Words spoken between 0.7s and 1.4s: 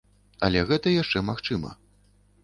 яшчэ